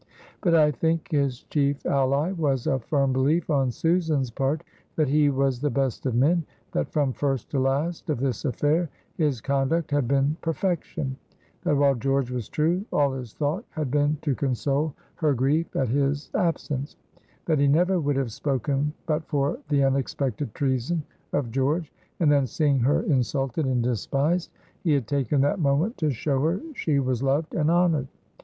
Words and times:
But 0.41 0.55
I 0.55 0.71
think 0.71 1.11
his 1.11 1.43
chief 1.43 1.85
ally 1.85 2.31
was 2.31 2.65
a 2.65 2.79
firm 2.79 3.13
belief 3.13 3.51
on 3.51 3.69
Susan's 3.69 4.31
part 4.31 4.63
that 4.95 5.07
he 5.07 5.29
was 5.29 5.59
the 5.61 5.69
best 5.69 6.07
of 6.07 6.15
men; 6.15 6.43
that 6.71 6.91
from 6.91 7.13
first 7.13 7.51
to 7.51 7.59
last 7.59 8.09
of 8.09 8.19
this 8.19 8.43
affair 8.43 8.89
his 9.17 9.41
conduct 9.41 9.91
had 9.91 10.07
been 10.07 10.37
perfection; 10.41 11.17
that 11.61 11.77
while 11.77 11.93
George 11.93 12.31
was 12.31 12.49
true 12.49 12.83
all 12.91 13.13
his 13.13 13.33
thought 13.33 13.63
had 13.69 13.91
been 13.91 14.17
to 14.23 14.33
console 14.33 14.95
her 15.17 15.35
grief 15.35 15.75
at 15.75 15.89
his 15.89 16.31
absence; 16.33 16.95
that 17.45 17.59
he 17.59 17.67
never 17.67 17.99
would 17.99 18.15
have 18.15 18.31
spoken 18.31 18.91
but 19.05 19.23
for 19.27 19.59
the 19.69 19.83
unexpected 19.83 20.51
treason 20.55 21.03
of 21.31 21.51
George, 21.51 21.93
and 22.19 22.31
then 22.31 22.47
seeing 22.47 22.79
her 22.79 23.03
insulted 23.03 23.67
and 23.67 23.83
despised 23.83 24.49
he 24.83 24.93
had 24.93 25.05
taken 25.05 25.41
that 25.41 25.59
moment 25.59 25.95
to 25.99 26.09
show 26.09 26.41
her 26.41 26.59
she 26.73 26.97
was 26.97 27.21
loved 27.21 27.53
and 27.53 27.69
honored. 27.69 28.07